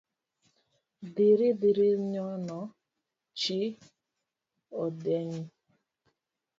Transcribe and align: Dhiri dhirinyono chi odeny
Dhiri 1.13 1.49
dhirinyono 1.59 2.59
chi 3.39 3.59
odeny 4.83 5.35